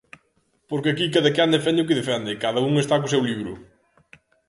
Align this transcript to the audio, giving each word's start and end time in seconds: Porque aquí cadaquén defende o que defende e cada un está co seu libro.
Porque 0.69 0.91
aquí 0.91 1.05
cadaquén 1.13 1.53
defende 1.57 1.83
o 1.83 1.87
que 1.87 1.99
defende 2.01 2.29
e 2.31 2.41
cada 2.45 2.59
un 2.69 2.73
está 2.83 2.95
co 2.99 3.11
seu 3.13 3.21
libro. 3.29 3.53